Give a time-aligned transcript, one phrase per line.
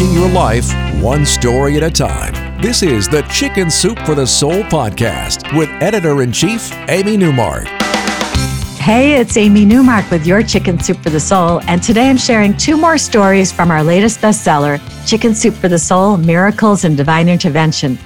[0.00, 2.60] Changing your life one story at a time.
[2.60, 7.66] This is the Chicken Soup for the Soul podcast with editor in chief, Amy Newmark.
[8.78, 11.60] Hey, it's Amy Newmark with your Chicken Soup for the Soul.
[11.68, 15.78] And today I'm sharing two more stories from our latest bestseller, Chicken Soup for the
[15.78, 17.98] Soul Miracles and Divine Intervention.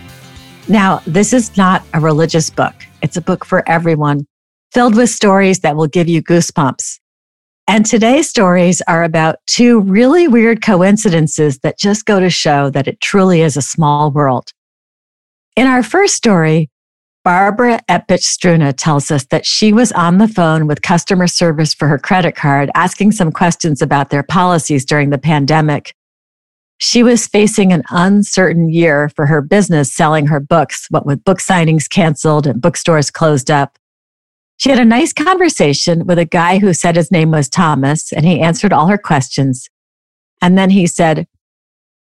[0.68, 4.26] Now, this is not a religious book, it's a book for everyone,
[4.74, 6.98] filled with stories that will give you goosebumps.
[7.66, 12.86] And today's stories are about two really weird coincidences that just go to show that
[12.88, 14.50] it truly is a small world.
[15.56, 16.68] In our first story,
[17.22, 21.88] Barbara Eppich Struna tells us that she was on the phone with customer service for
[21.88, 25.94] her credit card, asking some questions about their policies during the pandemic.
[26.78, 31.38] She was facing an uncertain year for her business selling her books, what with book
[31.38, 33.78] signings canceled and bookstores closed up.
[34.56, 38.24] She had a nice conversation with a guy who said his name was Thomas and
[38.24, 39.68] he answered all her questions.
[40.40, 41.26] And then he said,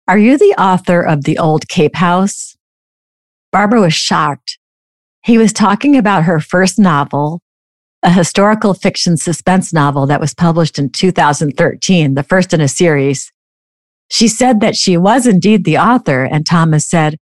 [0.06, 2.56] Are you the author of The Old Cape House?
[3.52, 4.58] Barbara was shocked.
[5.24, 7.42] He was talking about her first novel,
[8.02, 13.32] a historical fiction suspense novel that was published in 2013, the first in a series.
[14.10, 17.18] She said that she was indeed the author, and Thomas said,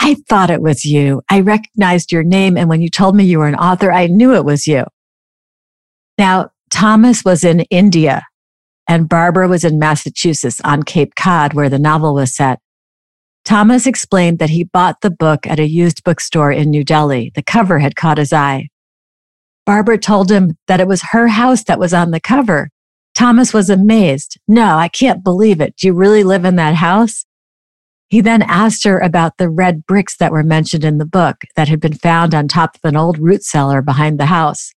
[0.00, 1.22] I thought it was you.
[1.28, 2.56] I recognized your name.
[2.56, 4.84] And when you told me you were an author, I knew it was you.
[6.16, 8.22] Now, Thomas was in India
[8.88, 12.60] and Barbara was in Massachusetts on Cape Cod, where the novel was set.
[13.44, 17.30] Thomas explained that he bought the book at a used bookstore in New Delhi.
[17.34, 18.68] The cover had caught his eye.
[19.66, 22.70] Barbara told him that it was her house that was on the cover.
[23.14, 24.38] Thomas was amazed.
[24.48, 25.76] No, I can't believe it.
[25.76, 27.24] Do you really live in that house?
[28.10, 31.68] He then asked her about the red bricks that were mentioned in the book that
[31.68, 34.72] had been found on top of an old root cellar behind the house.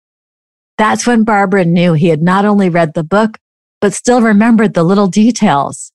[0.76, 3.38] That's when Barbara knew he had not only read the book,
[3.80, 5.92] but still remembered the little details.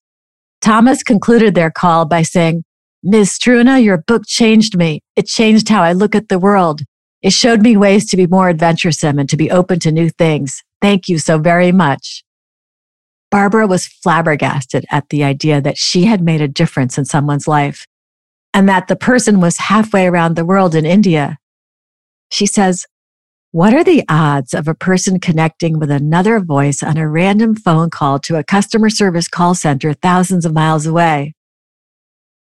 [0.62, 2.64] Thomas concluded their call by saying,
[3.04, 3.38] Ms.
[3.38, 5.02] Struna, your book changed me.
[5.16, 6.82] It changed how I look at the world.
[7.22, 10.64] It showed me ways to be more adventuresome and to be open to new things.
[10.82, 12.25] Thank you so very much.
[13.36, 17.86] Barbara was flabbergasted at the idea that she had made a difference in someone's life
[18.54, 21.38] and that the person was halfway around the world in India.
[22.32, 22.86] She says,
[23.52, 27.90] What are the odds of a person connecting with another voice on a random phone
[27.90, 31.34] call to a customer service call center thousands of miles away?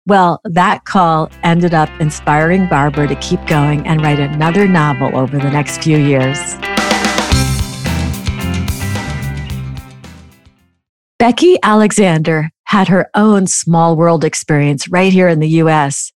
[0.05, 5.39] Well, that call ended up inspiring Barbara to keep going and write another novel over
[5.39, 6.37] the next few years.
[11.23, 16.11] Becky Alexander had her own small world experience right here in the US.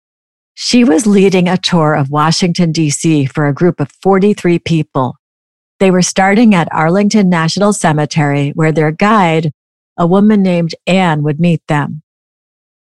[0.54, 3.26] She was leading a tour of Washington, D.C.
[3.26, 5.16] for a group of 43 people.
[5.78, 9.52] They were starting at Arlington National Cemetery, where their guide,
[9.98, 12.00] a woman named Anne, would meet them.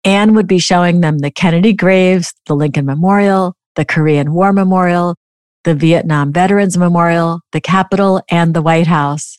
[0.05, 5.17] Anne would be showing them the Kennedy graves, the Lincoln Memorial, the Korean War Memorial,
[5.65, 9.39] the Vietnam Veterans Memorial, the Capitol, and the White House.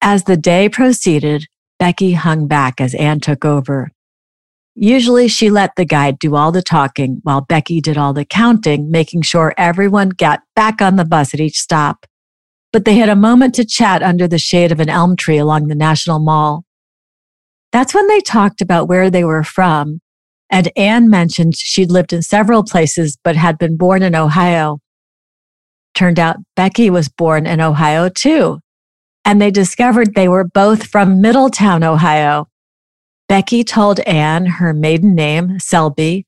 [0.00, 1.46] As the day proceeded,
[1.78, 3.90] Becky hung back as Anne took over.
[4.74, 8.90] Usually she let the guide do all the talking while Becky did all the counting,
[8.90, 12.06] making sure everyone got back on the bus at each stop.
[12.72, 15.68] But they had a moment to chat under the shade of an elm tree along
[15.68, 16.64] the National Mall.
[17.72, 20.00] That's when they talked about where they were from.
[20.50, 24.78] And Anne mentioned she'd lived in several places, but had been born in Ohio.
[25.94, 28.60] Turned out Becky was born in Ohio too
[29.26, 32.48] and they discovered they were both from Middletown, Ohio.
[33.28, 36.26] Becky told Anne her maiden name, Selby,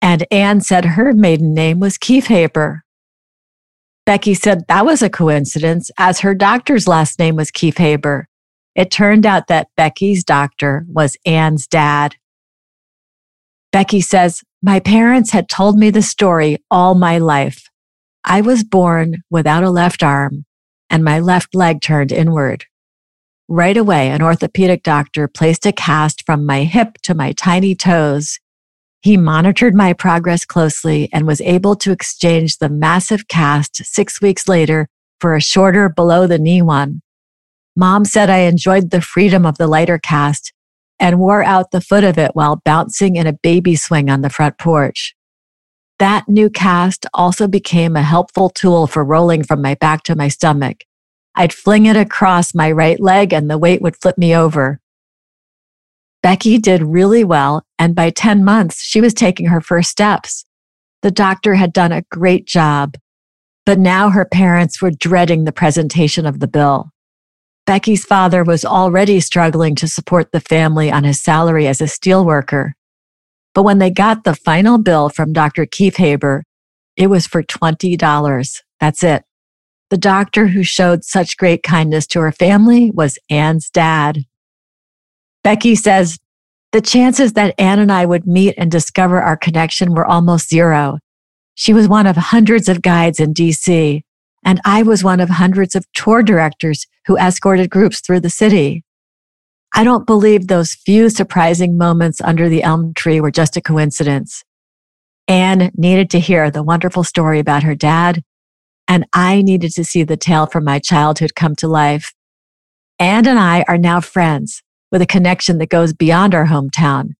[0.00, 2.80] and Anne said her maiden name was Kiefhaber.
[4.06, 8.24] Becky said that was a coincidence, as her doctor's last name was Kiefhaber.
[8.74, 12.16] It turned out that Becky's doctor was Anne's dad.
[13.70, 17.68] Becky says, My parents had told me the story all my life.
[18.24, 20.46] I was born without a left arm
[20.90, 22.66] and my left leg turned inward.
[23.48, 28.38] Right away, an orthopedic doctor placed a cast from my hip to my tiny toes.
[29.02, 34.48] He monitored my progress closely and was able to exchange the massive cast six weeks
[34.48, 34.88] later
[35.20, 37.02] for a shorter below the knee one.
[37.76, 40.52] Mom said I enjoyed the freedom of the lighter cast
[40.98, 44.30] and wore out the foot of it while bouncing in a baby swing on the
[44.30, 45.14] front porch.
[45.98, 50.28] That new cast also became a helpful tool for rolling from my back to my
[50.28, 50.84] stomach.
[51.34, 54.80] I'd fling it across my right leg and the weight would flip me over.
[56.22, 60.46] Becky did really well, and by 10 months, she was taking her first steps.
[61.02, 62.96] The doctor had done a great job,
[63.66, 66.90] but now her parents were dreading the presentation of the bill.
[67.66, 72.72] Becky's father was already struggling to support the family on his salary as a steelworker.
[73.54, 75.64] But when they got the final bill from Dr.
[75.64, 76.42] Kiefhaber,
[76.96, 78.60] it was for $20.
[78.80, 79.24] That's it.
[79.90, 84.24] The doctor who showed such great kindness to her family was Anne's dad.
[85.42, 86.18] Becky says,
[86.72, 90.98] the chances that Anne and I would meet and discover our connection were almost zero.
[91.54, 94.02] She was one of hundreds of guides in DC,
[94.44, 98.82] and I was one of hundreds of tour directors who escorted groups through the city.
[99.76, 104.44] I don't believe those few surprising moments under the elm tree were just a coincidence.
[105.26, 108.22] Anne needed to hear the wonderful story about her dad,
[108.86, 112.12] and I needed to see the tale from my childhood come to life.
[113.00, 114.62] Anne and I are now friends
[114.92, 117.14] with a connection that goes beyond our hometown.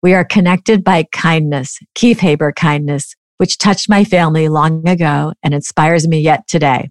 [0.00, 6.06] We are connected by kindness, Kiefhaber kindness, which touched my family long ago and inspires
[6.06, 6.90] me yet today.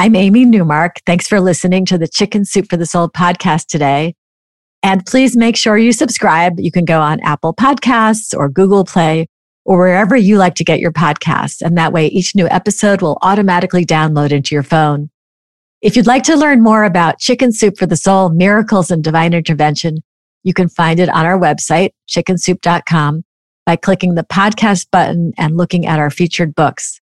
[0.00, 0.96] I'm Amy Newmark.
[1.04, 4.14] Thanks for listening to the Chicken Soup for the Soul podcast today.
[4.82, 6.58] And please make sure you subscribe.
[6.58, 9.26] You can go on Apple Podcasts or Google Play
[9.66, 11.60] or wherever you like to get your podcasts.
[11.60, 15.10] And that way each new episode will automatically download into your phone.
[15.82, 19.34] If you'd like to learn more about Chicken Soup for the Soul, miracles and divine
[19.34, 19.98] intervention,
[20.44, 23.22] you can find it on our website, chickensoup.com
[23.66, 27.02] by clicking the podcast button and looking at our featured books.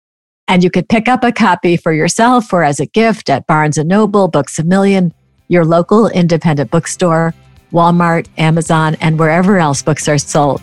[0.49, 3.79] And you could pick up a copy for yourself or as a gift at Barnes
[3.79, 5.13] & Noble, Books A Million,
[5.49, 7.35] your local independent bookstore,
[7.73, 10.63] Walmart, Amazon, and wherever else books are sold.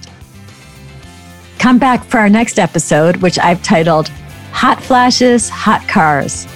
[1.60, 4.10] Come back for our next episode, which I've titled
[4.52, 6.48] Hot Flashes, Hot Cars.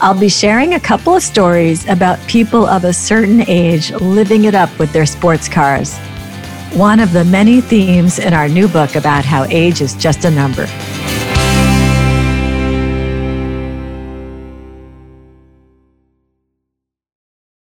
[0.00, 4.54] I'll be sharing a couple of stories about people of a certain age living it
[4.54, 5.98] up with their sports cars
[6.74, 10.30] one of the many themes in our new book about how age is just a
[10.30, 10.66] number.